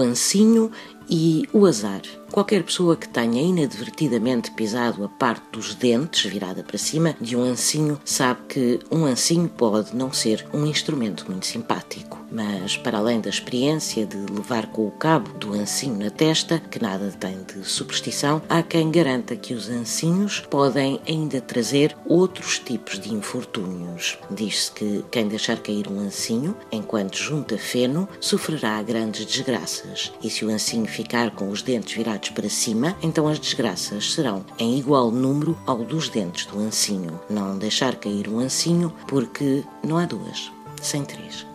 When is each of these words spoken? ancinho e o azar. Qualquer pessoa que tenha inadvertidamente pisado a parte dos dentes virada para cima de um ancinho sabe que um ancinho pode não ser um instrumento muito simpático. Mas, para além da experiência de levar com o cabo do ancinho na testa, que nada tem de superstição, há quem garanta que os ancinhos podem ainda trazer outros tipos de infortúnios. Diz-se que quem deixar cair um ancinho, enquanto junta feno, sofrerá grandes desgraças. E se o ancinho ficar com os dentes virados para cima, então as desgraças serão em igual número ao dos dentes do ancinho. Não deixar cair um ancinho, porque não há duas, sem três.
ancinho 0.00 0.70
e 1.08 1.48
o 1.52 1.66
azar. 1.66 2.02
Qualquer 2.30 2.62
pessoa 2.62 2.96
que 2.96 3.08
tenha 3.08 3.42
inadvertidamente 3.42 4.50
pisado 4.52 5.04
a 5.04 5.08
parte 5.08 5.44
dos 5.52 5.74
dentes 5.74 6.30
virada 6.30 6.62
para 6.62 6.78
cima 6.78 7.14
de 7.20 7.36
um 7.36 7.42
ancinho 7.42 8.00
sabe 8.04 8.40
que 8.48 8.80
um 8.90 9.04
ancinho 9.04 9.48
pode 9.48 9.94
não 9.94 10.12
ser 10.12 10.46
um 10.52 10.66
instrumento 10.66 11.26
muito 11.28 11.46
simpático. 11.46 12.23
Mas, 12.34 12.76
para 12.76 12.98
além 12.98 13.20
da 13.20 13.30
experiência 13.30 14.04
de 14.04 14.16
levar 14.16 14.66
com 14.66 14.88
o 14.88 14.90
cabo 14.90 15.30
do 15.38 15.52
ancinho 15.52 15.96
na 15.96 16.10
testa, 16.10 16.58
que 16.58 16.82
nada 16.82 17.14
tem 17.20 17.38
de 17.44 17.64
superstição, 17.64 18.42
há 18.48 18.60
quem 18.60 18.90
garanta 18.90 19.36
que 19.36 19.54
os 19.54 19.70
ancinhos 19.70 20.40
podem 20.40 21.00
ainda 21.06 21.40
trazer 21.40 21.96
outros 22.04 22.58
tipos 22.58 22.98
de 22.98 23.14
infortúnios. 23.14 24.18
Diz-se 24.28 24.72
que 24.72 25.04
quem 25.12 25.28
deixar 25.28 25.60
cair 25.60 25.86
um 25.86 26.00
ancinho, 26.00 26.56
enquanto 26.72 27.16
junta 27.16 27.56
feno, 27.56 28.08
sofrerá 28.18 28.82
grandes 28.82 29.24
desgraças. 29.24 30.12
E 30.20 30.28
se 30.28 30.44
o 30.44 30.50
ancinho 30.50 30.86
ficar 30.86 31.30
com 31.30 31.50
os 31.50 31.62
dentes 31.62 31.94
virados 31.94 32.30
para 32.30 32.48
cima, 32.48 32.96
então 33.00 33.28
as 33.28 33.38
desgraças 33.38 34.12
serão 34.12 34.44
em 34.58 34.76
igual 34.76 35.12
número 35.12 35.56
ao 35.64 35.84
dos 35.84 36.08
dentes 36.08 36.46
do 36.46 36.58
ancinho. 36.58 37.20
Não 37.30 37.56
deixar 37.56 37.94
cair 37.94 38.28
um 38.28 38.40
ancinho, 38.40 38.92
porque 39.06 39.62
não 39.86 39.98
há 39.98 40.04
duas, 40.04 40.50
sem 40.82 41.04
três. 41.04 41.53